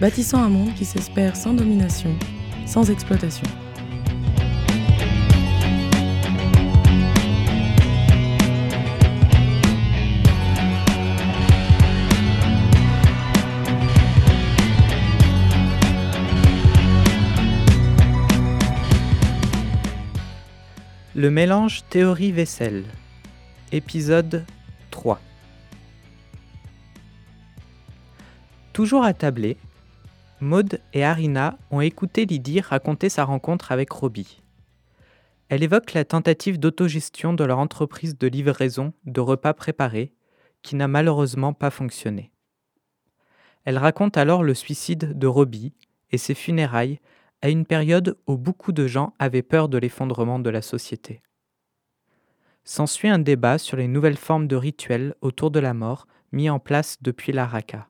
bâtissant 0.00 0.42
un 0.42 0.48
monde 0.48 0.74
qui 0.74 0.86
s'espère 0.86 1.36
sans 1.36 1.52
domination, 1.52 2.16
sans 2.66 2.90
exploitation. 2.90 3.46
Le 21.14 21.30
mélange 21.30 21.84
théorie-vaisselle. 21.90 22.84
Épisode 23.72 24.46
3. 24.90 25.20
Toujours 28.72 29.04
attablés, 29.04 29.58
Maud 30.42 30.80
et 30.94 31.04
Arina 31.04 31.58
ont 31.70 31.82
écouté 31.82 32.24
Lydie 32.24 32.60
raconter 32.60 33.10
sa 33.10 33.24
rencontre 33.24 33.72
avec 33.72 33.90
Robbie. 33.92 34.40
Elle 35.50 35.62
évoque 35.62 35.92
la 35.92 36.06
tentative 36.06 36.58
d'autogestion 36.58 37.34
de 37.34 37.44
leur 37.44 37.58
entreprise 37.58 38.16
de 38.16 38.26
livraison 38.26 38.94
de 39.04 39.20
repas 39.20 39.52
préparés, 39.52 40.14
qui 40.62 40.76
n'a 40.76 40.88
malheureusement 40.88 41.52
pas 41.52 41.70
fonctionné. 41.70 42.32
Elle 43.66 43.76
raconte 43.76 44.16
alors 44.16 44.42
le 44.42 44.54
suicide 44.54 45.18
de 45.18 45.26
Robbie 45.26 45.74
et 46.10 46.16
ses 46.16 46.34
funérailles 46.34 47.00
à 47.42 47.50
une 47.50 47.66
période 47.66 48.16
où 48.26 48.38
beaucoup 48.38 48.72
de 48.72 48.86
gens 48.86 49.12
avaient 49.18 49.42
peur 49.42 49.68
de 49.68 49.76
l'effondrement 49.76 50.38
de 50.38 50.48
la 50.48 50.62
société. 50.62 51.20
S'ensuit 52.64 53.08
un 53.08 53.18
débat 53.18 53.58
sur 53.58 53.76
les 53.76 53.88
nouvelles 53.88 54.16
formes 54.16 54.46
de 54.46 54.56
rituels 54.56 55.14
autour 55.20 55.50
de 55.50 55.60
la 55.60 55.74
mort 55.74 56.06
mis 56.32 56.48
en 56.48 56.58
place 56.58 56.96
depuis 57.02 57.32
la 57.32 57.46
Raqqa. 57.46 57.89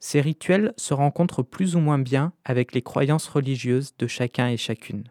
Ces 0.00 0.20
rituels 0.20 0.72
se 0.76 0.94
rencontrent 0.94 1.42
plus 1.42 1.76
ou 1.76 1.80
moins 1.80 1.98
bien 1.98 2.32
avec 2.44 2.72
les 2.72 2.82
croyances 2.82 3.28
religieuses 3.28 3.96
de 3.96 4.06
chacun 4.06 4.48
et 4.48 4.56
chacune. 4.56 5.04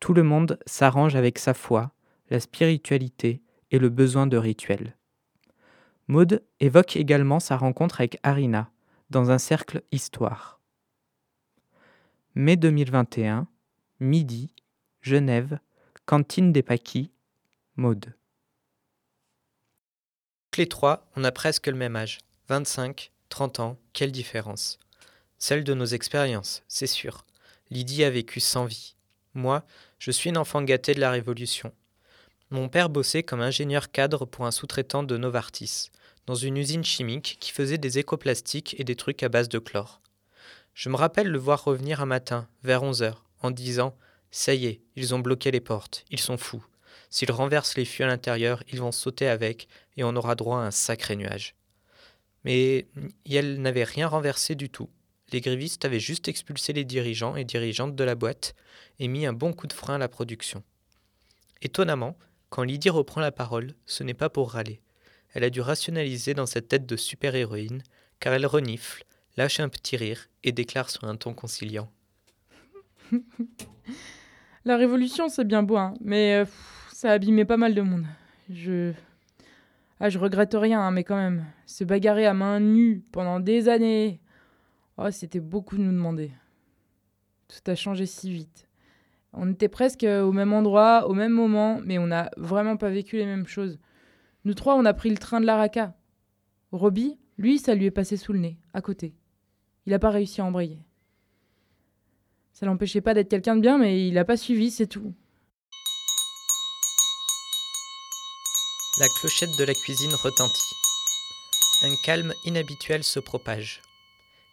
Tout 0.00 0.14
le 0.14 0.22
monde 0.22 0.58
s'arrange 0.66 1.16
avec 1.16 1.38
sa 1.38 1.54
foi, 1.54 1.92
la 2.30 2.40
spiritualité 2.40 3.42
et 3.70 3.78
le 3.78 3.88
besoin 3.88 4.26
de 4.26 4.36
rituels. 4.36 4.96
Maud 6.06 6.44
évoque 6.60 6.96
également 6.96 7.40
sa 7.40 7.56
rencontre 7.56 8.00
avec 8.00 8.18
Arina 8.22 8.70
dans 9.10 9.30
un 9.30 9.38
cercle 9.38 9.82
histoire. 9.90 10.60
Mai 12.34 12.56
2021, 12.56 13.48
midi, 14.00 14.54
Genève, 15.00 15.58
cantine 16.04 16.52
des 16.52 16.62
Paquis, 16.62 17.10
Maude. 17.76 18.14
Les 20.56 20.68
trois, 20.68 21.10
on 21.16 21.24
a 21.24 21.32
presque 21.32 21.66
le 21.66 21.74
même 21.74 21.96
âge. 21.96 22.18
25, 22.48 23.13
30 23.34 23.58
ans, 23.58 23.78
quelle 23.92 24.12
différence? 24.12 24.78
Celle 25.38 25.64
de 25.64 25.74
nos 25.74 25.86
expériences, 25.86 26.62
c'est 26.68 26.86
sûr. 26.86 27.26
Lydie 27.68 28.04
a 28.04 28.10
vécu 28.10 28.38
sans 28.38 28.64
vie. 28.64 28.94
Moi, 29.34 29.64
je 29.98 30.12
suis 30.12 30.30
une 30.30 30.38
enfant 30.38 30.62
gâtée 30.62 30.94
de 30.94 31.00
la 31.00 31.10
Révolution. 31.10 31.72
Mon 32.50 32.68
père 32.68 32.90
bossait 32.90 33.24
comme 33.24 33.40
ingénieur 33.40 33.90
cadre 33.90 34.24
pour 34.24 34.46
un 34.46 34.52
sous-traitant 34.52 35.02
de 35.02 35.16
Novartis, 35.16 35.90
dans 36.26 36.36
une 36.36 36.56
usine 36.56 36.84
chimique 36.84 37.38
qui 37.40 37.50
faisait 37.50 37.76
des 37.76 37.98
écoplastiques 37.98 38.76
et 38.78 38.84
des 38.84 38.94
trucs 38.94 39.24
à 39.24 39.28
base 39.28 39.48
de 39.48 39.58
chlore. 39.58 40.00
Je 40.72 40.88
me 40.88 40.94
rappelle 40.94 41.26
le 41.26 41.38
voir 41.38 41.64
revenir 41.64 42.00
un 42.00 42.06
matin, 42.06 42.46
vers 42.62 42.84
11 42.84 43.02
heures, 43.02 43.24
en 43.42 43.50
disant 43.50 43.96
Ça 44.30 44.54
y 44.54 44.66
est, 44.66 44.80
ils 44.94 45.12
ont 45.12 45.18
bloqué 45.18 45.50
les 45.50 45.58
portes, 45.58 46.04
ils 46.08 46.20
sont 46.20 46.38
fous. 46.38 46.64
S'ils 47.10 47.32
renversent 47.32 47.76
les 47.76 47.84
fûts 47.84 48.04
à 48.04 48.06
l'intérieur, 48.06 48.62
ils 48.68 48.78
vont 48.78 48.92
sauter 48.92 49.26
avec, 49.26 49.66
et 49.96 50.04
on 50.04 50.14
aura 50.14 50.36
droit 50.36 50.58
à 50.58 50.66
un 50.66 50.70
sacré 50.70 51.16
nuage. 51.16 51.56
Mais 52.44 52.86
elle 53.30 53.60
n'avait 53.60 53.84
rien 53.84 54.06
renversé 54.06 54.54
du 54.54 54.70
tout. 54.70 54.90
Les 55.32 55.40
grévistes 55.40 55.84
avaient 55.84 56.00
juste 56.00 56.28
expulsé 56.28 56.72
les 56.72 56.84
dirigeants 56.84 57.36
et 57.36 57.44
dirigeantes 57.44 57.96
de 57.96 58.04
la 58.04 58.14
boîte 58.14 58.54
et 58.98 59.08
mis 59.08 59.26
un 59.26 59.32
bon 59.32 59.52
coup 59.52 59.66
de 59.66 59.72
frein 59.72 59.94
à 59.94 59.98
la 59.98 60.08
production. 60.08 60.62
Étonnamment, 61.62 62.16
quand 62.50 62.62
Lydie 62.62 62.90
reprend 62.90 63.20
la 63.20 63.32
parole, 63.32 63.74
ce 63.86 64.04
n'est 64.04 64.14
pas 64.14 64.28
pour 64.28 64.52
râler. 64.52 64.80
Elle 65.32 65.44
a 65.44 65.50
dû 65.50 65.60
rationaliser 65.60 66.34
dans 66.34 66.46
cette 66.46 66.68
tête 66.68 66.86
de 66.86 66.96
super-héroïne, 66.96 67.82
car 68.20 68.32
elle 68.34 68.46
renifle, 68.46 69.04
lâche 69.36 69.58
un 69.60 69.68
petit 69.68 69.96
rire 69.96 70.28
et 70.44 70.52
déclare 70.52 70.90
sur 70.90 71.04
un 71.04 71.16
ton 71.16 71.34
conciliant. 71.34 71.90
La 74.64 74.76
révolution, 74.76 75.28
c'est 75.28 75.44
bien 75.44 75.62
beau, 75.62 75.76
hein, 75.76 75.94
mais 76.00 76.36
euh, 76.36 76.44
ça 76.92 77.10
a 77.10 77.14
abîmé 77.14 77.44
pas 77.44 77.56
mal 77.56 77.74
de 77.74 77.82
monde. 77.82 78.06
Je. 78.50 78.92
Ah, 80.00 80.08
je 80.08 80.18
regrette 80.18 80.54
rien, 80.54 80.80
hein, 80.80 80.90
mais 80.90 81.04
quand 81.04 81.16
même. 81.16 81.46
Se 81.66 81.84
bagarrer 81.84 82.26
à 82.26 82.34
main 82.34 82.60
nue 82.60 83.04
pendant 83.12 83.40
des 83.40 83.68
années. 83.68 84.20
Oh, 84.96 85.10
c'était 85.10 85.40
beaucoup 85.40 85.76
de 85.76 85.82
nous 85.82 85.92
demander. 85.92 86.32
Tout 87.48 87.70
a 87.70 87.74
changé 87.74 88.06
si 88.06 88.32
vite. 88.32 88.68
On 89.32 89.50
était 89.50 89.68
presque 89.68 90.04
au 90.04 90.32
même 90.32 90.52
endroit, 90.52 91.08
au 91.08 91.14
même 91.14 91.32
moment, 91.32 91.80
mais 91.84 91.98
on 91.98 92.06
n'a 92.06 92.30
vraiment 92.36 92.76
pas 92.76 92.90
vécu 92.90 93.16
les 93.16 93.26
mêmes 93.26 93.46
choses. 93.46 93.78
Nous 94.44 94.54
trois, 94.54 94.76
on 94.76 94.84
a 94.84 94.94
pris 94.94 95.10
le 95.10 95.16
train 95.16 95.40
de 95.40 95.46
l'Araka. 95.46 95.94
Robbie, 96.70 97.18
lui, 97.38 97.58
ça 97.58 97.74
lui 97.74 97.86
est 97.86 97.90
passé 97.90 98.16
sous 98.16 98.32
le 98.32 98.38
nez, 98.38 98.58
à 98.72 98.80
côté. 98.80 99.14
Il 99.86 99.90
n'a 99.90 99.98
pas 99.98 100.10
réussi 100.10 100.40
à 100.40 100.44
embrayer. 100.44 100.84
Ça 102.52 102.66
l'empêchait 102.66 103.00
pas 103.00 103.14
d'être 103.14 103.28
quelqu'un 103.28 103.56
de 103.56 103.60
bien, 103.60 103.78
mais 103.78 104.06
il 104.06 104.14
n'a 104.14 104.24
pas 104.24 104.36
suivi, 104.36 104.70
c'est 104.70 104.86
tout. 104.86 105.12
La 109.00 109.08
clochette 109.08 109.56
de 109.58 109.64
la 109.64 109.74
cuisine 109.74 110.14
retentit. 110.14 110.76
Un 111.82 111.96
calme 112.04 112.32
inhabituel 112.44 113.02
se 113.02 113.18
propage. 113.18 113.82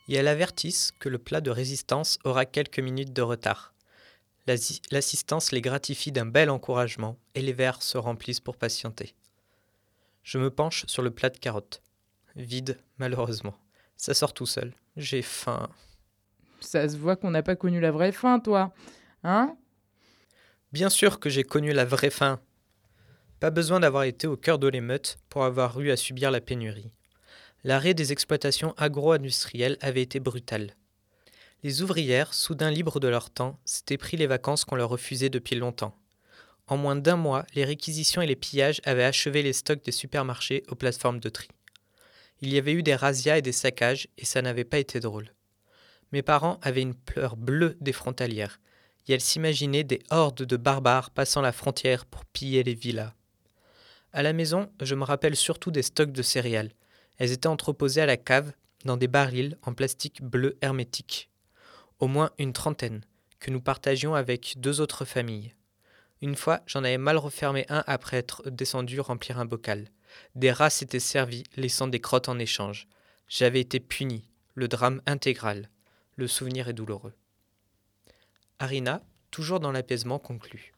Et 0.08 0.16
elle 0.16 0.28
avertisse 0.28 0.94
que 0.98 1.10
le 1.10 1.20
plat 1.20 1.42
de 1.42 1.52
résistance 1.52 2.18
aura 2.24 2.46
quelques 2.46 2.80
minutes 2.80 3.14
de 3.14 3.22
retard. 3.22 3.76
L'assistance 4.48 5.52
les 5.52 5.62
gratifie 5.62 6.12
d'un 6.12 6.26
bel 6.26 6.50
encouragement 6.50 7.20
et 7.36 7.44
les 7.44 7.54
verres 7.54 7.84
se 7.84 8.00
remplissent 8.00 8.40
pour 8.40 8.58
patienter. 8.58 9.14
Je 10.24 10.40
me 10.40 10.50
penche 10.50 10.88
sur 10.88 11.04
le 11.04 11.12
plat 11.12 11.30
de 11.30 11.38
carottes. 11.38 11.84
Vide, 12.36 12.80
malheureusement. 12.98 13.56
Ça 13.96 14.16
sort 14.16 14.34
tout 14.34 14.48
seul. 14.48 14.74
J'ai 14.98 15.22
faim. 15.22 15.70
Ça 16.62 16.90
se 16.90 16.98
voit 16.98 17.16
qu'on 17.16 17.30
n'a 17.30 17.44
pas 17.44 17.56
connu 17.56 17.80
la 17.80 17.92
vraie 17.92 18.12
faim, 18.12 18.40
toi. 18.40 18.74
Hein? 19.24 19.56
Bien 20.72 20.90
sûr 20.90 21.20
que 21.20 21.30
j'ai 21.30 21.44
connu 21.44 21.74
la 21.74 21.86
vraie 21.86 22.10
faim. 22.10 22.42
Pas 23.42 23.50
besoin 23.50 23.80
d'avoir 23.80 24.04
été 24.04 24.28
au 24.28 24.38
cœur 24.38 24.60
de 24.60 24.68
l'émeute 24.68 25.18
pour 25.28 25.44
avoir 25.44 25.82
eu 25.82 25.90
à 25.90 25.98
subir 25.98 26.30
la 26.30 26.42
pénurie. 26.42 26.92
L'arrêt 27.64 27.96
des 27.96 28.12
exploitations 28.12 28.76
agro-industrielles 28.78 29.80
avait 29.82 30.04
été 30.04 30.20
brutal. 30.20 30.76
Les 31.64 31.82
ouvrières, 31.82 32.36
soudain 32.36 32.70
libres 32.70 33.00
de 33.00 33.08
leur 33.08 33.32
temps, 33.32 33.60
s'étaient 33.66 33.98
pris 33.98 34.16
les 34.16 34.28
vacances 34.28 34.64
qu'on 34.64 34.76
leur 34.76 34.90
refusait 34.90 35.32
depuis 35.32 35.56
longtemps. 35.56 35.98
En 36.68 36.78
moins 36.78 36.96
d'un 36.96 37.16
mois, 37.16 37.48
les 37.56 37.66
réquisitions 37.66 38.22
et 38.22 38.28
les 38.28 38.36
pillages 38.36 38.80
avaient 38.86 39.04
achevé 39.04 39.42
les 39.42 39.54
stocks 39.54 39.84
des 39.84 39.92
supermarchés 39.92 40.62
aux 40.70 40.76
plateformes 40.76 41.20
de 41.20 41.30
tri. 41.30 41.48
Il 42.42 42.54
y 42.54 42.60
avait 42.60 42.74
eu 42.74 42.84
des 42.84 42.94
razzias 42.94 43.40
et 43.40 43.42
des 43.42 43.52
saccages, 43.52 44.08
et 44.20 44.26
ça 44.26 44.44
n'avait 44.44 44.66
pas 44.66 44.78
été 44.78 45.00
drôle. 45.00 45.34
Mes 46.12 46.22
parents 46.22 46.60
avaient 46.62 46.84
une 46.84 46.94
pleure 46.94 47.38
bleue 47.38 47.76
des 47.82 47.92
frontalières, 47.92 48.60
et 49.08 49.14
elles 49.14 49.20
s'imaginaient 49.20 49.84
des 49.84 50.04
hordes 50.12 50.44
de 50.44 50.58
barbares 50.58 51.10
passant 51.10 51.42
la 51.42 51.52
frontière 51.52 52.06
pour 52.06 52.24
piller 52.26 52.62
les 52.62 52.76
villas. 52.76 53.16
À 54.14 54.24
la 54.24 54.34
maison, 54.34 54.70
je 54.82 54.96
me 54.96 55.04
rappelle 55.04 55.36
surtout 55.36 55.72
des 55.72 55.84
stocks 55.84 56.12
de 56.12 56.22
céréales. 56.22 56.72
Elles 57.18 57.32
étaient 57.32 57.48
entreposées 57.48 58.02
à 58.02 58.06
la 58.06 58.18
cave, 58.18 58.52
dans 58.84 58.98
des 58.98 59.08
barils 59.08 59.58
en 59.64 59.74
plastique 59.74 60.22
bleu 60.22 60.58
hermétique. 60.62 61.30
Au 62.00 62.08
moins 62.08 62.32
une 62.38 62.52
trentaine, 62.52 63.02
que 63.40 63.52
nous 63.52 63.62
partagions 63.62 64.14
avec 64.16 64.56
deux 64.58 64.82
autres 64.82 65.06
familles. 65.06 65.54
Une 66.22 66.36
fois, 66.36 66.62
j'en 66.68 66.84
avais 66.84 66.98
mal 66.98 67.18
refermé 67.18 67.66
un 67.70 67.84
après 67.88 68.18
être 68.18 68.50
descendu 68.50 69.00
remplir 69.00 69.40
un 69.40 69.46
bocal. 69.46 69.88
Des 70.36 70.52
rats 70.52 70.70
s'étaient 70.70 71.00
servis, 71.00 71.44
laissant 71.56 71.88
des 71.88 72.02
crottes 72.02 72.30
en 72.30 72.38
échange. 72.38 72.88
J'avais 73.28 73.62
été 73.62 73.80
puni, 73.80 74.30
le 74.56 74.68
drame 74.68 75.02
intégral. 75.06 75.70
Le 76.18 76.28
souvenir 76.28 76.68
est 76.68 76.74
douloureux. 76.74 77.14
Arina, 78.60 79.02
toujours 79.32 79.60
dans 79.60 79.72
l'apaisement, 79.72 80.20
conclut. 80.20 80.74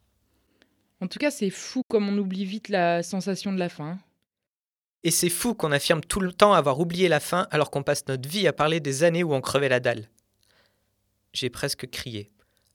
En 1.02 1.08
tout 1.08 1.20
cas, 1.20 1.32
c'est 1.32 1.50
fou 1.50 1.84
comme 1.88 2.08
on 2.08 2.18
oublie 2.18 2.46
vite 2.46 2.70
la 2.70 3.04
sensation 3.04 3.52
de 3.52 3.60
la 3.60 3.70
faim. 3.70 4.00
Et 5.04 5.12
c'est 5.12 5.30
fou 5.30 5.54
qu'on 5.54 5.72
affirme 5.72 6.02
tout 6.02 6.22
le 6.22 6.32
temps 6.32 6.54
avoir 6.54 6.80
oublié 6.80 7.10
la 7.10 7.20
faim 7.20 7.48
alors 7.52 7.72
qu'on 7.72 7.84
passe 7.84 8.08
notre 8.08 8.30
vie 8.30 8.48
à 8.48 8.54
parler 8.54 8.80
des 8.80 9.04
années 9.04 9.24
où 9.24 9.34
on 9.34 9.42
crevait 9.42 9.70
la 9.70 9.82
dalle. 9.82 10.10
J'ai 11.34 11.50
presque 11.50 11.90
crié. 11.90 12.32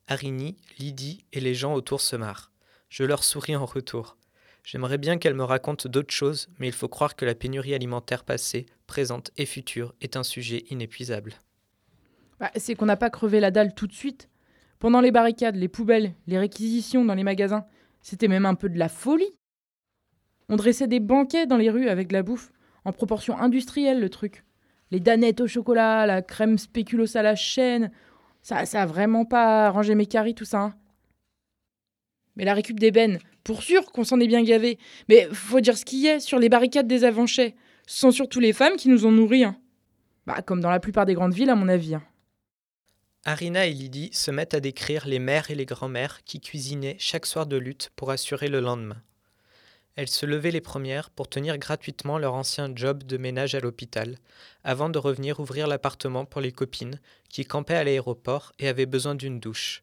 Arini, 0.09 0.57
Lydie 0.79 1.25
et 1.33 1.41
les 1.41 1.55
gens 1.55 1.75
autour 1.75 2.01
se 2.01 2.17
marrent. 2.17 2.53
Je 2.89 3.05
leur 3.05 3.25
souris 3.25 3.57
en 3.57 3.65
retour. 3.65 4.17
J'aimerais 4.65 4.99
bien 4.99 5.17
qu'elles 5.17 5.35
me 5.35 5.45
racontent 5.45 5.89
d'autres 5.89 6.13
choses, 6.13 6.49
mais 6.59 6.67
il 6.67 6.75
faut 6.75 6.89
croire 6.89 7.17
que 7.17 7.25
la 7.25 7.35
pénurie 7.35 7.75
alimentaire 7.75 8.25
passée, 8.25 8.67
présente 8.87 9.31
et 9.39 9.47
future 9.47 9.95
est 10.03 10.17
un 10.17 10.23
sujet 10.23 10.65
inépuisable. 10.69 11.35
Bah, 12.41 12.51
c'est 12.57 12.75
qu'on 12.75 12.87
n'a 12.87 12.97
pas 12.97 13.11
crevé 13.11 13.41
la 13.41 13.51
dalle 13.51 13.75
tout 13.75 13.87
de 13.87 13.95
suite. 13.95 14.29
Pendant 14.79 15.01
les 15.01 15.11
barricades, 15.11 15.57
les 15.57 15.69
poubelles, 15.69 16.13
les 16.27 16.39
réquisitions 16.39 17.05
dans 17.05 17.15
les 17.15 17.25
magasins, 17.25 17.67
c'était 18.01 18.29
même 18.29 18.47
un 18.47 18.55
peu 18.55 18.69
de 18.69 18.79
la 18.79 18.89
folie. 18.89 19.35
On 20.49 20.57
dressait 20.57 20.87
des 20.87 21.01
banquets 21.01 21.47
dans 21.47 21.57
les 21.57 21.71
rues 21.71 21.89
avec 21.89 22.09
de 22.09 22.15
la 22.15 22.23
bouffe, 22.23 22.51
en 22.85 22.93
proportion 22.93 23.39
industrielle 23.39 24.01
le 24.01 24.09
truc. 24.09 24.45
Les 24.91 25.01
danettes 25.01 25.41
au 25.41 25.47
chocolat, 25.47 26.07
la 26.07 26.23
crème 26.23 26.57
spéculoos 26.57 27.17
à 27.17 27.23
la 27.23 27.37
chaîne, 27.37 27.91
ça, 28.43 28.65
ça 28.65 28.83
a 28.83 28.87
vraiment 28.87 29.25
pas 29.25 29.67
arrangé 29.67 29.95
mes 29.95 30.07
caries 30.07 30.35
tout 30.35 30.45
ça. 30.45 30.61
Hein. 30.61 30.75
Mais 32.37 32.45
la 32.45 32.55
récup 32.55 32.79
d'ébène, 32.79 33.19
pour 33.49 33.63
sûr 33.63 33.91
qu'on 33.93 34.05
s'en 34.05 34.21
est 34.21 34.27
bien 34.27 34.43
gavé. 34.43 34.79
Mais 35.09 35.27
faut 35.33 35.61
dire 35.61 35.77
ce 35.77 35.85
qu'il 35.85 36.01
y 36.01 36.09
a 36.09 36.21
sur 36.21 36.39
les 36.39 36.49
barricades 36.49 36.87
des 36.87 37.05
avanchets. 37.05 37.57
Ce 37.87 38.01
sont 38.01 38.11
surtout 38.11 38.41
les 38.41 38.53
femmes 38.53 38.77
qui 38.77 38.89
nous 38.89 39.07
ont 39.07 39.11
nourris. 39.11 39.45
Hein. 39.45 39.57
Bah, 40.27 40.43
comme 40.43 40.61
dans 40.61 40.71
la 40.71 40.81
plupart 40.81 41.07
des 41.07 41.15
grandes 41.15 41.33
villes, 41.33 41.51
à 41.51 41.55
mon 41.55 41.69
avis. 41.69 41.95
Hein. 41.95 42.03
Arina 43.31 43.67
et 43.67 43.75
Lydie 43.75 44.09
se 44.15 44.31
mettent 44.31 44.55
à 44.55 44.61
décrire 44.61 45.07
les 45.07 45.19
mères 45.19 45.51
et 45.51 45.55
les 45.55 45.67
grands-mères 45.67 46.25
qui 46.25 46.41
cuisinaient 46.41 46.97
chaque 46.99 47.27
soir 47.27 47.47
de 47.47 47.59
lutte 47.59 47.91
pour 47.95 48.11
assurer 48.11 48.49
le 48.49 48.61
lendemain. 48.61 49.03
Elles 49.97 50.09
se 50.09 50.25
levaient 50.25 50.51
les 50.51 50.63
premières 50.63 51.11
pour 51.11 51.29
tenir 51.29 51.59
gratuitement 51.59 52.17
leur 52.17 52.33
ancien 52.33 52.73
job 52.75 53.03
de 53.03 53.19
ménage 53.19 53.55
à 53.55 53.61
l'hôpital, 53.61 54.17
avant 54.65 54.89
de 54.89 54.99
revenir 54.99 55.41
ouvrir 55.41 55.67
l'appartement 55.67 56.25
pour 56.25 56.41
les 56.41 56.53
copines 56.53 57.03
qui 57.29 57.45
campaient 57.45 57.75
à 57.75 57.85
l'aéroport 57.85 58.55
et 58.59 58.67
avaient 58.67 58.87
besoin 58.87 59.15
d'une 59.15 59.41
douche. 59.41 59.83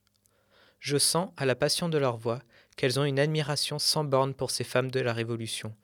Je 0.79 0.97
sens, 0.97 1.29
à 1.37 1.45
la 1.45 1.53
passion 1.53 1.87
de 1.87 1.99
leur 1.99 2.17
voix, 2.17 2.41
qu'elles 2.77 2.99
ont 2.99 3.05
une 3.05 3.19
admiration 3.19 3.77
sans 3.77 4.03
borne 4.03 4.33
pour 4.33 4.49
ces 4.49 4.63
femmes 4.63 4.89
de 4.89 5.01
la 5.01 5.13
Révolution, 5.13 5.75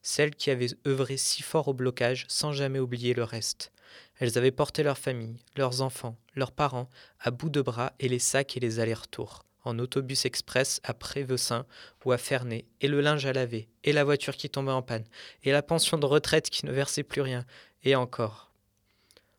celles 0.00 0.34
qui 0.34 0.50
avaient 0.50 0.74
œuvré 0.86 1.18
si 1.18 1.42
fort 1.42 1.68
au 1.68 1.74
blocage 1.74 2.24
sans 2.28 2.54
jamais 2.54 2.78
oublier 2.78 3.12
le 3.12 3.24
reste. 3.24 3.72
Elles 4.18 4.38
avaient 4.38 4.50
porté 4.50 4.82
leur 4.82 4.98
famille, 4.98 5.36
leurs 5.56 5.82
enfants, 5.82 6.16
leurs 6.34 6.52
parents, 6.52 6.88
à 7.20 7.30
bout 7.30 7.50
de 7.50 7.62
bras 7.62 7.92
et 7.98 8.08
les 8.08 8.18
sacs 8.18 8.56
et 8.56 8.60
les 8.60 8.80
allers-retours 8.80 9.44
en 9.64 9.78
autobus 9.78 10.24
express 10.24 10.80
à 10.84 10.94
Prévessin 10.94 11.66
ou 12.04 12.12
à 12.12 12.18
Ferney, 12.18 12.64
et 12.80 12.88
le 12.88 13.00
linge 13.00 13.26
à 13.26 13.32
laver, 13.32 13.68
et 13.84 13.92
la 13.92 14.04
voiture 14.04 14.36
qui 14.36 14.48
tombait 14.48 14.72
en 14.72 14.82
panne, 14.82 15.04
et 15.42 15.52
la 15.52 15.62
pension 15.62 15.98
de 15.98 16.06
retraite 16.06 16.50
qui 16.50 16.66
ne 16.66 16.72
versait 16.72 17.02
plus 17.02 17.20
rien, 17.20 17.44
et 17.84 17.94
encore. 17.94 18.50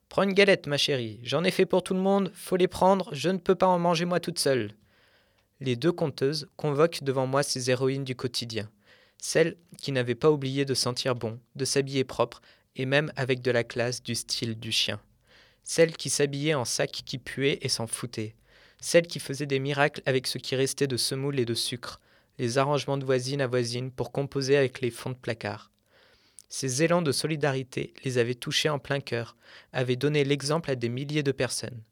Prends 0.08 0.22
une 0.22 0.34
galette, 0.34 0.66
ma 0.66 0.76
chérie, 0.76 1.20
j'en 1.22 1.44
ai 1.44 1.50
fait 1.50 1.66
pour 1.66 1.82
tout 1.82 1.94
le 1.94 2.00
monde, 2.00 2.30
faut 2.34 2.56
les 2.56 2.68
prendre, 2.68 3.14
je 3.14 3.30
ne 3.30 3.38
peux 3.38 3.54
pas 3.54 3.66
en 3.66 3.78
manger 3.78 4.04
moi 4.04 4.20
toute 4.20 4.38
seule. 4.38 4.72
Les 5.60 5.76
deux 5.76 5.92
conteuses 5.92 6.48
convoquent 6.56 7.02
devant 7.02 7.26
moi 7.26 7.42
ces 7.42 7.70
héroïnes 7.70 8.04
du 8.04 8.16
quotidien, 8.16 8.68
celles 9.18 9.56
qui 9.80 9.92
n'avaient 9.92 10.14
pas 10.14 10.30
oublié 10.30 10.64
de 10.64 10.74
sentir 10.74 11.14
bon, 11.14 11.38
de 11.56 11.64
s'habiller 11.64 12.04
propre, 12.04 12.42
et 12.76 12.86
même 12.86 13.12
avec 13.16 13.42
de 13.42 13.50
la 13.50 13.64
classe 13.64 14.02
du 14.02 14.14
style 14.14 14.58
du 14.58 14.72
chien. 14.72 15.00
Celles 15.64 15.96
qui 15.96 16.10
s'habillaient 16.10 16.54
en 16.54 16.64
sac 16.64 16.90
qui 16.90 17.18
puait 17.18 17.58
et 17.62 17.68
s'en 17.68 17.86
foutaient, 17.86 18.34
celle 18.80 19.06
qui 19.06 19.20
faisait 19.20 19.46
des 19.46 19.60
miracles 19.60 20.02
avec 20.06 20.26
ce 20.26 20.38
qui 20.38 20.56
restait 20.56 20.88
de 20.88 20.96
semoule 20.96 21.38
et 21.38 21.44
de 21.44 21.54
sucre, 21.54 22.00
les 22.38 22.58
arrangements 22.58 22.98
de 22.98 23.04
voisine 23.04 23.40
à 23.40 23.46
voisine 23.46 23.90
pour 23.90 24.10
composer 24.10 24.56
avec 24.56 24.80
les 24.80 24.90
fonds 24.90 25.10
de 25.10 25.14
placard. 25.14 25.70
Ces 26.48 26.82
élans 26.82 27.00
de 27.00 27.12
solidarité 27.12 27.94
les 28.04 28.18
avaient 28.18 28.34
touchés 28.34 28.68
en 28.68 28.78
plein 28.78 29.00
cœur, 29.00 29.36
avaient 29.72 29.96
donné 29.96 30.24
l'exemple 30.24 30.70
à 30.70 30.74
des 30.74 30.88
milliers 30.88 31.22
de 31.22 31.32
personnes. 31.32 31.82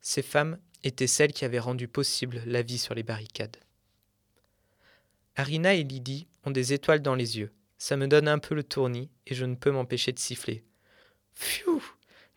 Ces 0.00 0.22
femmes 0.22 0.58
étaient 0.84 1.06
celles 1.06 1.32
qui 1.32 1.44
avaient 1.44 1.58
rendu 1.58 1.88
possible 1.88 2.40
la 2.46 2.62
vie 2.62 2.78
sur 2.78 2.94
les 2.94 3.02
barricades. 3.02 3.56
Arina 5.34 5.74
et 5.74 5.82
Lydie 5.82 6.28
ont 6.44 6.50
des 6.50 6.72
étoiles 6.72 7.02
dans 7.02 7.14
les 7.14 7.38
yeux. 7.38 7.52
Ça 7.78 7.96
me 7.96 8.06
donne 8.06 8.28
un 8.28 8.38
peu 8.38 8.54
le 8.54 8.62
tournis 8.62 9.10
et 9.26 9.34
je 9.34 9.44
ne 9.44 9.54
peux 9.54 9.70
m'empêcher 9.70 10.12
de 10.12 10.18
siffler. 10.18 10.64
Pfiou 11.34 11.82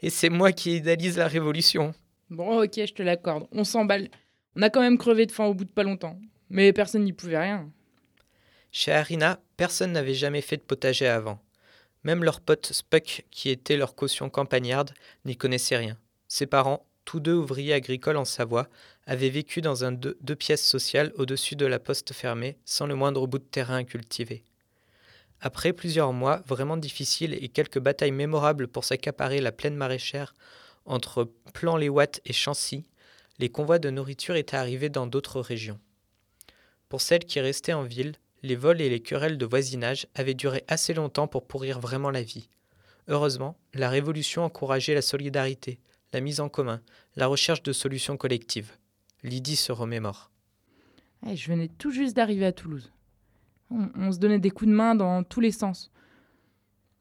Et 0.02 0.10
c'est 0.10 0.30
moi 0.30 0.52
qui 0.52 0.76
idéalise 0.76 1.18
la 1.18 1.28
révolution 1.28 1.94
Bon, 2.30 2.62
ok, 2.62 2.74
je 2.76 2.94
te 2.94 3.02
l'accorde. 3.02 3.48
On 3.52 3.64
s'emballe. 3.64 4.10
On 4.56 4.62
a 4.62 4.70
quand 4.70 4.82
même 4.82 4.98
crevé 4.98 5.26
de 5.26 5.32
faim 5.32 5.46
au 5.46 5.54
bout 5.54 5.66
de 5.66 5.72
pas 5.72 5.84
longtemps. 5.84 6.20
Mais 6.50 6.74
personne 6.74 7.04
n'y 7.04 7.14
pouvait 7.14 7.40
rien. 7.40 7.72
Chez 8.72 8.92
Arina, 8.92 9.40
personne 9.58 9.94
n'avait 9.94 10.14
jamais 10.14 10.42
fait 10.42 10.58
de 10.58 10.62
potager 10.62 11.08
avant. 11.08 11.40
Même 12.04 12.24
leur 12.24 12.40
pote 12.40 12.72
Spuck, 12.72 13.26
qui 13.32 13.50
était 13.50 13.78
leur 13.78 13.96
caution 13.96 14.30
campagnarde, 14.30 14.94
n'y 15.26 15.36
connaissait 15.36 15.78
rien. 15.78 15.98
Ses 16.28 16.46
parents, 16.46 16.86
tous 17.04 17.20
deux 17.20 17.34
ouvriers 17.34 17.74
agricoles 17.74 18.18
en 18.18 18.26
Savoie, 18.26 18.68
avaient 19.06 19.30
vécu 19.30 19.62
dans 19.62 19.84
un 19.84 19.92
deux, 19.92 20.18
deux 20.22 20.36
pièces 20.36 20.66
sociales 20.66 21.12
au-dessus 21.16 21.56
de 21.56 21.66
la 21.66 21.80
poste 21.80 22.14
fermée, 22.14 22.58
sans 22.66 22.86
le 22.86 22.96
moindre 22.96 23.26
bout 23.26 23.40
de 23.40 23.44
terrain 23.44 23.78
à 23.78 23.84
cultiver. 23.84 24.44
Après 25.42 25.72
plusieurs 25.72 26.12
mois 26.12 26.42
vraiment 26.48 26.78
difficiles 26.78 27.38
et 27.40 27.48
quelques 27.48 27.80
batailles 27.80 28.12
mémorables 28.12 28.68
pour 28.68 28.84
s'accaparer 28.84 29.40
la 29.40 29.52
plaine 29.52 29.76
maraîchère 29.76 30.34
entre 30.86 31.32
Plan-les-Ouates 31.54 32.20
et 32.26 32.34
Chancy, 32.34 32.86
les 33.38 33.50
convois 33.50 33.80
de 33.80 33.90
nourriture 33.90 34.36
étaient 34.36 34.58
arrivés 34.58 34.90
dans 34.90 35.08
d'autres 35.08 35.40
régions. 35.40 35.80
Pour 36.90 37.02
celles 37.02 37.24
qui 37.24 37.40
restaient 37.40 37.74
en 37.74 37.84
ville, 37.84 38.16
les 38.44 38.56
vols 38.56 38.82
et 38.82 38.90
les 38.90 39.02
querelles 39.02 39.38
de 39.38 39.46
voisinage 39.46 40.08
avaient 40.16 40.34
duré 40.34 40.64
assez 40.68 40.94
longtemps 40.94 41.28
pour 41.28 41.46
pourrir 41.48 41.80
vraiment 41.80 42.10
la 42.10 42.24
vie. 42.24 42.50
Heureusement, 43.08 43.58
la 43.74 43.90
Révolution 43.90 44.44
encourageait 44.44 44.94
la 44.94 45.02
solidarité, 45.02 45.80
la 46.14 46.20
mise 46.20 46.40
en 46.40 46.50
commun, 46.50 46.82
la 47.16 47.28
recherche 47.28 47.64
de 47.64 47.74
solutions 47.74 48.18
collectives. 48.18 48.74
Lydie 49.24 49.56
se 49.56 49.72
remémore. 49.72 50.32
Je 51.26 51.48
venais 51.48 51.68
tout 51.68 51.92
juste 51.92 52.16
d'arriver 52.16 52.46
à 52.46 52.52
Toulouse. 52.52 52.92
On, 53.72 54.12
se 54.12 54.18
donnait 54.18 54.40
des 54.40 54.50
coups 54.50 54.70
de 54.70 54.76
main 54.76 54.96
dans 54.96 55.24
tous 55.24 55.42
les 55.42 55.52
sens. 55.52 55.92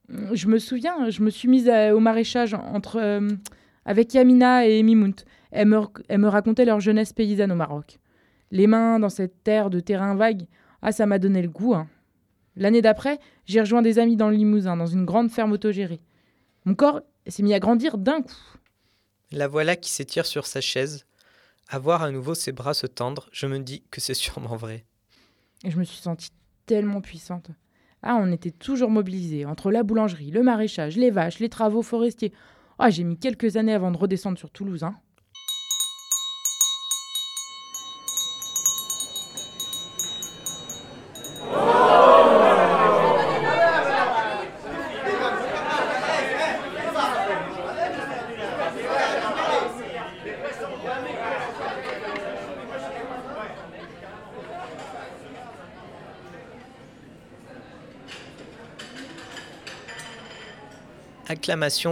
Je 0.09 0.49
me 0.49 0.59
souviens, 0.59 1.09
je 1.11 1.23
me 1.23 1.31
suis 1.31 1.49
mise 1.49 1.69
au 1.69 2.00
maraîchage 2.00 2.55
entre 2.55 2.97
euh, 2.97 3.29
avec 3.85 4.12
Yamina 4.15 4.67
et 4.67 4.82
Mimount. 4.82 5.25
Elles 5.50 5.67
me, 5.67 5.81
me 6.17 6.29
racontaient 6.29 6.65
leur 6.65 6.81
jeunesse 6.81 7.12
paysanne 7.12 7.53
au 7.53 7.56
Maroc. 7.56 7.99
Les 8.50 8.67
mains 8.67 8.99
dans 8.99 9.09
cette 9.09 9.43
terre 9.44 9.70
de 9.70 9.81
terrain 9.81 10.15
vague, 10.15 10.47
ah, 10.82 10.93
ça 10.93 11.06
m'a 11.06 11.19
donné 11.19 11.43
le 11.43 11.49
goût. 11.49 11.75
Hein. 11.75 11.88
L'année 12.56 12.82
d'après, 12.82 13.19
j'ai 13.47 13.61
rejoint 13.61 13.82
des 13.82 13.99
amis 13.99 14.17
dans 14.17 14.29
le 14.29 14.37
Limousin, 14.37 14.76
dans 14.76 14.87
une 14.87 15.05
grande 15.05 15.31
ferme 15.31 15.53
autogérée. 15.53 16.00
Mon 16.65 16.75
corps 16.75 17.01
s'est 17.27 17.43
mis 17.43 17.55
à 17.55 17.60
grandir 17.60 17.98
d'un 17.98 18.22
coup. 18.22 18.58
La 19.31 19.46
voilà 19.46 19.77
qui 19.77 19.91
s'étire 19.91 20.27
sur 20.27 20.46
sa 20.46 20.60
chaise. 20.60 21.06
À 21.69 21.79
voir 21.79 22.03
à 22.03 22.10
nouveau 22.10 22.34
ses 22.34 22.53
bras 22.53 22.75
se 22.75 22.87
tendre, 22.87 23.29
je 23.31 23.46
me 23.46 23.58
dis 23.58 23.84
que 23.91 24.01
c'est 24.01 24.15
sûrement 24.15 24.56
vrai. 24.56 24.87
Et 25.65 25.70
je 25.70 25.79
me 25.79 25.84
suis 25.84 26.01
sentie 26.01 26.31
tellement 26.69 27.01
puissante. 27.01 27.51
Ah, 28.03 28.19
on 28.20 28.31
était 28.31 28.53
toujours 28.53 28.91
mobilisés, 28.91 29.46
entre 29.46 29.72
la 29.72 29.82
boulangerie, 29.82 30.31
le 30.31 30.43
maraîchage, 30.43 30.96
les 30.96 31.10
vaches, 31.10 31.41
les 31.41 31.48
travaux 31.48 31.82
forestiers. 31.82 32.32
Ah, 32.79 32.91
j'ai 32.91 33.03
mis 33.03 33.19
quelques 33.19 33.56
années 33.56 33.72
avant 33.72 33.91
de 33.91 33.96
redescendre 33.96 34.39
sur 34.39 34.51
Toulouse. 34.51 34.84
Hein. 34.84 34.94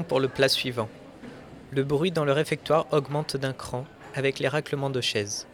Pour 0.07 0.21
le 0.21 0.29
plat 0.29 0.51
suivant. 0.51 0.91
Le 1.71 1.83
bruit 1.83 2.11
dans 2.11 2.27
le 2.27 2.33
réfectoire 2.33 2.87
augmente 2.93 3.39
d'un 3.39 3.55
cran 3.55 3.87
avec 4.15 4.39
les 4.39 4.49
raclements 4.49 4.91
de 4.91 5.01
chaises. 5.01 5.47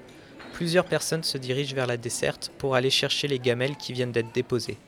Plusieurs 0.54 0.86
personnes 0.86 1.22
se 1.22 1.38
dirigent 1.38 1.76
vers 1.76 1.86
la 1.86 1.96
desserte 1.96 2.50
pour 2.58 2.74
aller 2.74 2.90
chercher 2.90 3.28
les 3.28 3.38
gamelles 3.38 3.76
qui 3.76 3.92
viennent 3.92 4.10
d'être 4.10 4.32
déposées. 4.32 4.78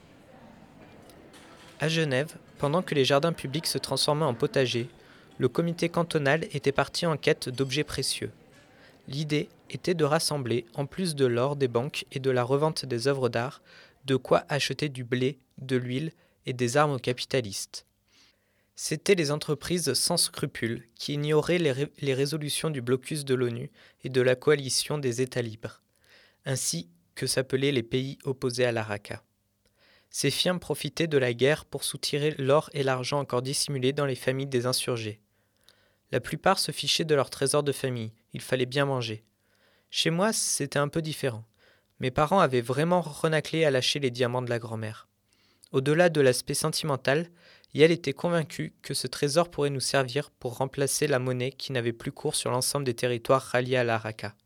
À 1.78 1.87
Genève, 1.87 2.35
pendant 2.59 2.83
que 2.83 2.97
les 2.97 3.04
jardins 3.04 3.33
publics 3.33 3.68
se 3.68 3.78
transformaient 3.78 4.25
en 4.25 4.35
potager, 4.35 4.88
le 5.38 5.49
comité 5.49 5.88
cantonal 5.88 6.49
était 6.52 6.73
parti 6.73 7.06
en 7.06 7.16
quête 7.16 7.49
d'objets 7.49 7.85
précieux. 7.85 8.33
L'idée 9.06 9.49
était 9.71 9.94
de 9.94 10.04
rassembler, 10.04 10.66
en 10.75 10.87
plus 10.87 11.14
de 11.14 11.26
l'or 11.26 11.54
des 11.54 11.68
banques 11.68 12.04
et 12.11 12.18
de 12.18 12.33
la 12.33 12.42
revente 12.42 12.85
des 12.85 13.06
œuvres 13.06 13.28
d'art, 13.28 13.62
de 14.06 14.16
quoi 14.16 14.42
acheter 14.49 14.88
du 14.88 15.04
blé, 15.04 15.38
de 15.59 15.76
l'huile 15.76 16.11
et 16.47 16.52
des 16.52 16.76
armes 16.76 16.94
aux 16.94 16.99
capitalistes. 16.99 17.87
C'étaient 18.76 19.14
les 19.14 19.31
entreprises 19.31 19.95
sans 19.95 20.16
scrupules 20.16 20.88
qui 20.97 21.14
ignoraient 21.14 21.59
les, 21.59 22.14
résolutions 22.14 22.71
du 22.71 22.83
blocus 22.83 23.25
de 23.25 23.35
l'ONU 23.35 23.71
et 24.02 24.09
de 24.09 24.21
la 24.21 24.35
coalition 24.35 24.99
des 24.99 25.23
États 25.23 25.43
libres, 25.43 25.81
ainsi 26.45 26.90
que 27.14 27.28
s'appelaient 27.28 27.71
les 27.71 27.85
pays 27.85 28.19
opposés 28.25 28.64
à 28.64 28.73
l'ARACA. 28.73 29.23
Ces 30.11 30.31
firmes 30.31 30.59
profitaient 30.59 31.07
de 31.07 31.19
la 31.19 31.33
guerre 31.35 31.64
pour 31.64 31.85
soutirer 31.85 32.35
l'or 32.38 32.69
et 32.73 32.83
l'argent 32.83 33.21
encore 33.21 33.43
dissimulés 33.43 33.93
dans 33.93 34.07
les 34.07 34.14
familles 34.16 34.47
des 34.47 34.66
insurgés. 34.66 35.21
La 36.11 36.21
plupart 36.21 36.59
se 36.59 36.73
fichaient 36.73 37.04
de 37.04 37.14
leur 37.14 37.31
trésor 37.31 37.62
de 37.62 37.73
famille, 37.73 38.12
il 38.33 38.40
fallait 38.40 38.66
bien 38.66 38.87
manger. 38.87 39.25
Chez 39.90 40.11
moi, 40.11 40.33
c'était 40.33 40.78
un 40.78 40.88
peu 40.88 41.02
différent. 41.02 41.45
Mes 42.00 42.11
parents 42.11 42.40
avaient 42.40 42.61
vraiment 42.61 43.00
renaclé 43.00 43.64
à 43.64 43.71
lâcher 43.71 44.00
les 44.00 44.11
diamants 44.11 44.43
de 44.43 44.50
la 44.50 44.59
grand-mère. 44.59 45.09
Au-delà 45.71 46.09
de 46.09 46.21
l'aspect 46.21 46.54
sentimental, 46.54 47.31
Yael 47.75 47.90
était 47.90 48.12
convaincu 48.12 48.73
que 48.83 48.95
ce 48.95 49.09
trésor 49.09 49.50
pourrait 49.50 49.71
nous 49.71 49.81
servir 49.81 50.31
pour 50.31 50.59
remplacer 50.59 51.09
la 51.09 51.19
monnaie 51.19 51.50
qui 51.50 51.73
n'avait 51.73 51.93
plus 51.93 52.12
cours 52.12 52.37
sur 52.37 52.52
l'ensemble 52.52 52.85
des 52.85 52.95
territoires 52.95 53.43
ralliés 53.43 53.76
à 53.76 53.83
l'Araka. 53.83 54.37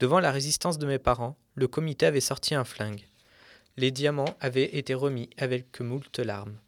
Devant 0.00 0.18
la 0.18 0.32
résistance 0.32 0.78
de 0.78 0.86
mes 0.86 0.98
parents, 0.98 1.36
le 1.54 1.68
comité 1.68 2.06
avait 2.06 2.20
sorti 2.20 2.54
un 2.54 2.64
flingue. 2.64 3.06
Les 3.76 3.90
diamants 3.90 4.34
avaient 4.40 4.76
été 4.76 4.94
remis 4.94 5.28
avec 5.36 5.78
moult 5.80 6.18
larmes. 6.20 6.58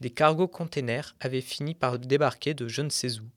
Des 0.00 0.10
cargos 0.10 0.48
containers 0.48 1.14
avaient 1.20 1.42
fini 1.42 1.74
par 1.74 1.98
débarquer 1.98 2.54
de 2.54 2.66
je 2.66 2.80
ne 2.80 2.88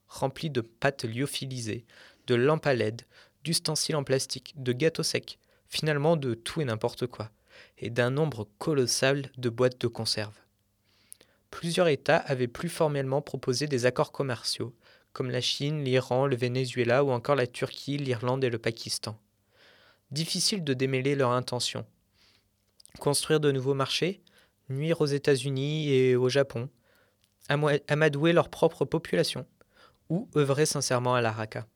remplis 0.07 0.49
de 0.49 0.61
pâtes 0.61 1.03
lyophilisées, 1.03 1.85
de 2.27 2.35
lampes 2.35 2.67
à 2.67 2.73
LED, 2.73 3.01
d'ustensiles 3.43 3.97
en 3.97 4.05
plastique, 4.05 4.53
de 4.55 4.71
gâteaux 4.71 5.03
secs, 5.03 5.39
finalement 5.67 6.15
de 6.15 6.35
tout 6.35 6.61
et 6.61 6.65
n'importe 6.65 7.05
quoi, 7.07 7.31
et 7.77 7.89
d'un 7.89 8.11
nombre 8.11 8.47
colossal 8.59 9.29
de 9.37 9.49
boîtes 9.49 9.81
de 9.81 9.87
conserve 9.87 10.42
plusieurs 11.53 11.87
États 11.87 12.17
avaient 12.17 12.47
plus 12.47 12.67
formellement 12.67 13.21
proposé 13.21 13.67
des 13.67 13.85
accords 13.85 14.11
commerciaux, 14.11 14.75
comme 15.11 15.29
la 15.29 15.39
Chine, 15.39 15.83
l'Iran, 15.83 16.25
le 16.25 16.35
Venezuela 16.35 17.03
ou 17.03 17.11
encore 17.11 17.35
la 17.35 17.45
Turquie, 17.45 17.97
l'Irlande 17.97 18.43
et 18.43 18.49
le 18.49 18.57
Pakistan. 18.57 19.19
Difficile 20.09 20.63
de 20.63 20.73
démêler 20.73 21.13
leurs 21.13 21.31
intentions. 21.31 21.85
Construire 22.99 23.39
de 23.39 23.51
nouveaux 23.51 23.75
marchés, 23.75 24.23
nuire 24.69 24.99
aux 24.99 25.05
États-Unis 25.05 25.93
et 25.93 26.15
au 26.15 26.27
Japon, 26.27 26.69
amadouer 27.49 28.33
leur 28.33 28.49
propre 28.49 28.83
population, 28.83 29.45
ou 30.09 30.27
œuvrer 30.35 30.65
sincèrement 30.65 31.13
à 31.13 31.21
l'Araka. 31.21 31.67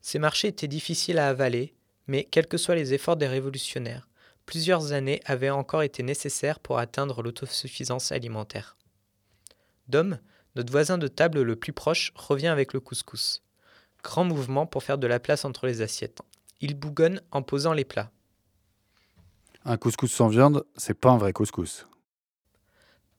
Ces 0.00 0.20
marchés 0.20 0.48
étaient 0.48 0.68
difficiles 0.68 1.18
à 1.18 1.28
avaler, 1.28 1.74
mais 2.06 2.22
quels 2.22 2.46
que 2.46 2.56
soient 2.56 2.76
les 2.76 2.94
efforts 2.94 3.16
des 3.16 3.26
révolutionnaires, 3.26 4.07
plusieurs 4.48 4.92
années 4.94 5.20
avaient 5.26 5.50
encore 5.50 5.82
été 5.82 6.02
nécessaires 6.02 6.58
pour 6.58 6.78
atteindre 6.78 7.22
l'autosuffisance 7.22 8.12
alimentaire. 8.12 8.78
Dom, 9.88 10.18
notre 10.56 10.72
voisin 10.72 10.96
de 10.96 11.06
table 11.06 11.42
le 11.42 11.54
plus 11.54 11.74
proche, 11.74 12.12
revient 12.14 12.46
avec 12.46 12.72
le 12.72 12.80
couscous. 12.80 13.42
Grand 14.02 14.24
mouvement 14.24 14.64
pour 14.64 14.82
faire 14.82 14.96
de 14.96 15.06
la 15.06 15.20
place 15.20 15.44
entre 15.44 15.66
les 15.66 15.82
assiettes. 15.82 16.22
Il 16.62 16.76
bougonne 16.76 17.20
en 17.30 17.42
posant 17.42 17.74
les 17.74 17.84
plats. 17.84 18.10
Un 19.66 19.76
couscous 19.76 20.10
sans 20.10 20.28
viande, 20.28 20.64
c'est 20.78 20.98
pas 20.98 21.10
un 21.10 21.18
vrai 21.18 21.34
couscous. 21.34 21.86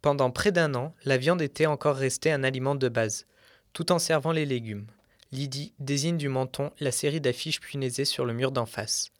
Pendant 0.01 0.31
près 0.31 0.51
d'un 0.51 0.73
an, 0.73 0.95
la 1.05 1.17
viande 1.17 1.43
était 1.43 1.67
encore 1.67 1.97
restée 1.97 2.31
un 2.31 2.43
aliment 2.43 2.73
de 2.73 2.89
base, 2.89 3.27
tout 3.73 3.91
en 3.91 3.99
servant 3.99 4.31
les 4.31 4.47
légumes. 4.47 4.87
Lydie 5.31 5.75
désigne 5.77 6.17
du 6.17 6.27
menton 6.27 6.71
la 6.79 6.91
série 6.91 7.21
d'affiches 7.21 7.59
punaisées 7.59 8.05
sur 8.05 8.25
le 8.25 8.33
mur 8.33 8.51
d'en 8.51 8.65
face. 8.65 9.11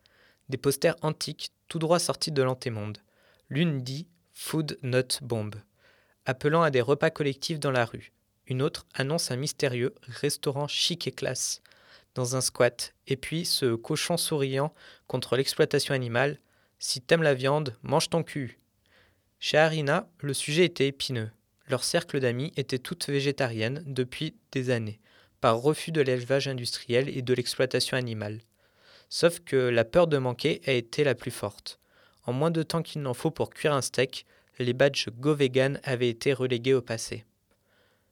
Des 0.50 0.58
posters 0.58 0.96
antiques 1.04 1.52
tout 1.70 1.80
droit 1.80 2.00
sorti 2.00 2.32
de 2.32 2.44
l'antémonde. 2.44 2.98
L'une 3.50 3.82
dit 3.82 4.08
Food 4.34 4.78
Not 4.84 5.22
Bomb, 5.22 5.52
appelant 6.26 6.62
à 6.62 6.72
des 6.72 6.82
repas 6.82 7.10
collectifs 7.10 7.60
dans 7.60 7.72
la 7.72 7.86
rue. 7.86 8.12
Une 8.48 8.62
autre 8.62 8.86
annonce 8.94 9.32
un 9.32 9.36
mystérieux 9.38 9.94
restaurant 10.02 10.68
chic 10.68 11.08
et 11.08 11.12
classe 11.12 11.62
dans 12.16 12.36
un 12.36 12.42
squat, 12.42 12.94
et 13.08 13.16
puis 13.16 13.46
ce 13.46 13.76
cochon 13.76 14.18
souriant 14.18 14.74
contre 15.08 15.38
l'exploitation 15.38 15.94
animale 15.94 16.40
Si 16.80 17.02
t'aimes 17.02 17.24
la 17.24 17.36
viande, 17.36 17.78
mange 17.84 18.10
ton 18.10 18.24
cul. 18.24 18.60
Chez 19.40 19.58
Harina, 19.58 20.10
le 20.20 20.34
sujet 20.34 20.66
était 20.66 20.88
épineux. 20.88 21.30
Leur 21.68 21.84
cercle 21.84 22.20
d'amis 22.20 22.52
était 22.58 22.80
toutes 22.80 23.08
végétariennes 23.08 23.84
depuis 23.86 24.36
des 24.52 24.72
années, 24.72 25.00
par 25.40 25.62
refus 25.62 25.92
de 25.92 26.02
l'élevage 26.02 26.48
industriel 26.48 27.10
et 27.10 27.22
de 27.22 27.34
l'exploitation 27.34 27.96
animale. 27.96 28.40
Sauf 29.10 29.40
que 29.40 29.56
la 29.56 29.86
peur 29.86 30.08
de 30.08 30.18
manquer 30.18 30.62
a 30.68 30.72
été 30.72 31.04
la 31.04 31.16
plus 31.16 31.32
forte. 31.32 31.80
En 32.26 32.34
moins 32.34 32.52
de 32.52 32.64
temps 32.64 32.84
qu'il 32.84 33.02
n'en 33.02 33.16
faut 33.16 33.32
pour 33.32 33.50
cuire 33.50 33.74
un 33.74 33.82
steak, 33.82 34.26
les 34.60 34.74
badges 34.74 35.10
Go 35.20 35.34
Vegan 35.34 35.80
avaient 35.84 36.10
été 36.10 36.32
relégués 36.34 36.74
au 36.74 36.82
passé. 36.82 37.26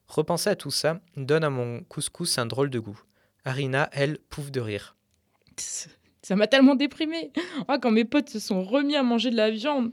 Repenser 0.08 0.50
à 0.50 0.56
tout 0.56 0.72
ça 0.72 1.02
donne 1.16 1.44
à 1.44 1.50
mon 1.50 1.84
couscous 1.84 2.38
un 2.38 2.46
drôle 2.46 2.70
de 2.70 2.80
goût. 2.80 3.00
Arina, 3.46 3.90
elle, 3.92 4.18
pouffe 4.30 4.52
de 4.52 4.60
rire. 4.60 4.96
Ça 5.58 6.36
m'a 6.36 6.48
tellement 6.48 6.76
déprimé. 6.76 7.32
Ah, 7.68 7.78
quand 7.78 7.92
mes 7.92 8.06
potes 8.06 8.30
se 8.30 8.40
sont 8.40 8.64
remis 8.64 8.96
à 8.96 9.04
manger 9.04 9.30
de 9.30 9.36
la 9.36 9.52
viande. 9.52 9.92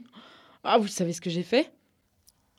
Ah, 0.63 0.77
vous 0.77 0.87
savez 0.87 1.13
ce 1.13 1.21
que 1.21 1.29
j'ai 1.29 1.43
fait? 1.43 1.71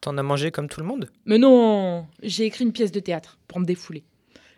T'en 0.00 0.18
as 0.18 0.22
mangé 0.22 0.50
comme 0.50 0.68
tout 0.68 0.80
le 0.80 0.86
monde? 0.86 1.10
Mais 1.24 1.38
non 1.38 2.06
J'ai 2.22 2.44
écrit 2.44 2.64
une 2.64 2.72
pièce 2.72 2.92
de 2.92 3.00
théâtre 3.00 3.38
pour 3.48 3.58
me 3.58 3.64
défouler. 3.64 4.04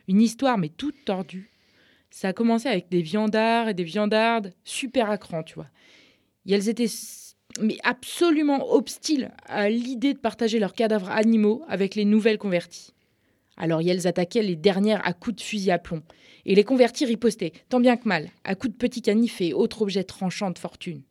Une 0.09 0.21
histoire, 0.21 0.59
mais 0.59 0.69
toute 0.69 1.05
tordue, 1.05 1.51
ça 2.11 2.29
a 2.29 2.33
commencé 2.33 2.69
avec 2.69 2.89
des 2.89 3.03
viandards 3.03 3.69
et 3.69 3.75
des 3.75 3.85
viandardes 3.85 4.53
super 4.65 5.11
à 5.11 5.19
tu 5.19 5.55
vois. 5.55 5.69
Et 6.47 6.53
elles 6.53 6.69
étaient 6.69 6.89
mais 7.61 7.79
absolument 7.83 8.73
hostiles 8.73 9.31
à 9.47 9.69
l'idée 9.69 10.15
de 10.15 10.19
partager 10.19 10.59
leurs 10.59 10.75
cadavres 10.75 11.11
animaux 11.11 11.65
avec 11.69 11.95
les 11.95 12.05
nouvelles 12.05 12.39
converties. 12.39 12.93
Alors 13.57 13.81
elles 13.81 14.07
attaquaient 14.07 14.43
les 14.43 14.57
dernières 14.57 15.07
à 15.07 15.13
coups 15.13 15.37
de 15.37 15.43
fusil 15.43 15.71
à 15.71 15.79
plomb, 15.79 16.03
et 16.47 16.55
les 16.55 16.65
convertis 16.65 17.05
ripostaient, 17.05 17.53
tant 17.69 17.81
bien 17.81 17.97
que 17.97 18.09
mal, 18.09 18.31
à 18.45 18.55
coups 18.55 18.73
de 18.73 18.79
petits 18.79 19.03
canifs 19.03 19.41
et 19.41 19.53
autres 19.53 19.83
objets 19.83 20.05
tranchants 20.05 20.51
de 20.51 20.59
fortune. 20.59 21.03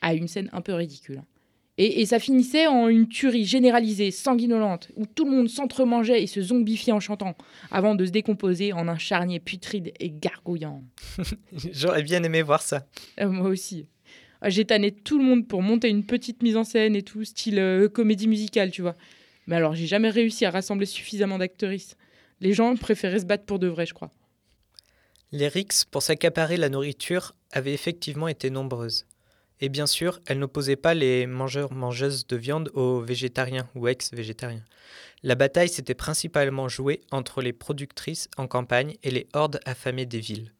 À 0.00 0.14
une 0.14 0.28
scène 0.28 0.50
un 0.52 0.60
peu 0.60 0.74
ridicule. 0.74 1.18
Hein. 1.18 1.33
Et, 1.76 2.06
ça 2.06 2.20
finissait 2.20 2.68
en 2.68 2.88
une 2.88 3.08
tuerie 3.08 3.44
généralisée, 3.44 4.12
sanguinolente, 4.12 4.90
où 4.94 5.06
tout 5.06 5.24
le 5.24 5.32
monde 5.32 5.48
s'entremangeait 5.48 6.22
et 6.22 6.28
se 6.28 6.40
zombifiait 6.40 6.92
en 6.92 7.00
chantant, 7.00 7.36
avant 7.72 7.96
de 7.96 8.06
se 8.06 8.12
décomposer 8.12 8.72
en 8.72 8.86
un 8.86 8.96
charnier 8.96 9.40
putride 9.40 9.92
et 9.98 10.10
gargouillant. 10.10 10.84
J'aurais 11.72 12.04
bien 12.04 12.22
aimé 12.22 12.42
voir 12.42 12.62
ça. 12.62 12.86
Euh, 13.20 13.28
moi 13.28 13.48
aussi. 13.48 13.86
Ah, 14.40 14.50
j'ai 14.50 14.64
tanné 14.64 14.92
tout 14.92 15.18
le 15.18 15.24
monde 15.24 15.48
pour 15.48 15.62
monter 15.62 15.88
une 15.88 16.04
petite 16.04 16.44
mise 16.44 16.56
en 16.56 16.62
scène 16.62 16.94
et 16.94 17.02
tout, 17.02 17.24
style 17.24 17.58
euh, 17.58 17.88
comédie 17.88 18.28
musicale, 18.28 18.70
tu 18.70 18.82
vois. 18.82 18.94
Mais 19.48 19.56
alors, 19.56 19.74
j'ai 19.74 19.86
jamais 19.86 20.10
réussi 20.10 20.44
à 20.44 20.50
rassembler 20.50 20.86
suffisamment 20.86 21.38
d'actrices. 21.38 21.96
Les 22.40 22.52
gens 22.52 22.76
préféraient 22.76 23.20
se 23.20 23.26
battre 23.26 23.46
pour 23.46 23.58
de 23.58 23.66
vrai, 23.66 23.84
je 23.84 23.94
crois. 23.94 24.12
Les 25.32 25.48
rixes 25.48 25.84
pour 25.84 26.02
s'accaparer 26.02 26.56
la 26.56 26.68
nourriture 26.68 27.34
avaient 27.50 27.74
effectivement 27.74 28.28
été 28.28 28.50
nombreuses. 28.50 29.06
Et 29.60 29.68
bien 29.68 29.86
sûr, 29.86 30.20
elle 30.26 30.38
n'opposait 30.38 30.76
pas 30.76 30.94
les 30.94 31.26
mangeurs-mangeuses 31.26 32.26
de 32.26 32.36
viande 32.36 32.70
aux 32.74 33.00
végétariens 33.00 33.68
ou 33.74 33.88
ex-végétariens. 33.88 34.64
La 35.22 35.36
bataille 35.36 35.68
s'était 35.68 35.94
principalement 35.94 36.68
jouée 36.68 37.00
entre 37.10 37.40
les 37.40 37.52
productrices 37.52 38.28
en 38.36 38.46
campagne 38.46 38.96
et 39.02 39.10
les 39.10 39.28
hordes 39.32 39.60
affamées 39.64 40.06
des 40.06 40.20
villes. 40.20 40.52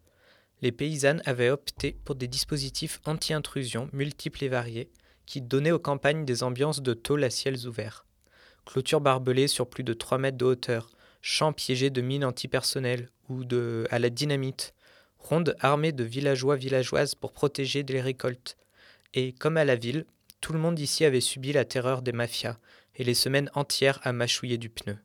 Les 0.63 0.73
paysannes 0.73 1.23
avaient 1.27 1.51
opté 1.51 1.99
pour 2.05 2.15
des 2.15 2.29
dispositifs 2.29 3.01
anti-intrusion 3.05 3.91
multiples 3.93 4.45
et 4.45 4.49
variés 4.49 4.91
qui 5.27 5.43
donnaient 5.43 5.73
aux 5.73 5.79
campagnes 5.79 6.25
des 6.25 6.43
ambiances 6.43 6.81
de 6.81 6.95
tôle 6.95 7.25
à 7.25 7.31
ciels 7.31 7.67
ouverts. 7.67 8.07
Clôtures 8.65 9.01
barbelées 9.01 9.49
sur 9.49 9.69
plus 9.69 9.85
de 9.85 9.93
3 9.93 10.19
mètres 10.19 10.39
de 10.39 10.45
hauteur, 10.45 10.91
champs 11.21 11.53
piégés 11.53 11.91
de 11.91 12.01
mines 12.01 12.25
antipersonnelles 12.25 13.11
ou 13.29 13.45
de 13.45 13.87
à 13.91 13.99
la 13.99 14.09
dynamite, 14.09 14.75
rondes 15.19 15.57
armées 15.61 15.93
de 15.93 16.05
villageois 16.05 16.57
villageoises 16.57 17.15
pour 17.15 17.33
protéger 17.33 17.83
des 17.83 18.01
récoltes, 18.01 18.57
et, 19.15 19.33
comme 19.33 19.57
à 19.57 19.65
la 19.65 19.77
ville, 19.77 20.05
tout 20.41 20.53
le 20.53 20.59
monde 20.59 20.79
ici 20.79 21.05
avait 21.05 21.21
subi 21.21 21.53
la 21.53 21.65
terreur 21.65 22.03
des 22.03 22.13
mafias 22.13 22.59
et 22.97 23.05
les 23.05 23.15
semaines 23.15 23.51
entières 23.55 24.01
à 24.03 24.13
mâchouiller 24.13 24.59
du 24.59 24.69
pneu. 24.69 24.99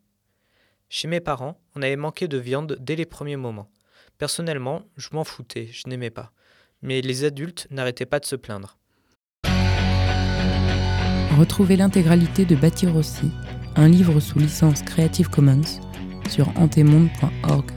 Chez 0.90 1.08
mes 1.08 1.22
parents, 1.22 1.62
on 1.76 1.82
avait 1.82 1.96
manqué 1.96 2.28
de 2.28 2.38
viande 2.38 2.78
dès 2.80 2.96
les 2.96 3.06
premiers 3.06 3.38
moments. 3.38 3.72
Personnellement, 4.18 4.84
je 4.98 5.10
m'en 5.14 5.24
foutais, 5.24 5.70
je 5.72 5.88
n'aimais 5.88 6.10
pas. 6.10 6.34
Mais 6.82 7.02
les 7.02 7.24
adultes 7.24 7.68
n'arrêtaient 7.70 8.06
pas 8.06 8.20
de 8.20 8.26
se 8.26 8.36
plaindre. 8.36 8.78
Retrouvez 11.38 11.78
l'intégralité 11.78 12.44
de 12.44 12.56
Bâtir 12.56 12.92
un 13.76 13.88
livre 13.88 14.20
sous 14.20 14.40
licence 14.40 14.82
Creative 14.82 15.30
Commons, 15.30 15.62
sur 16.28 16.50
antemonde.org. 16.58 17.72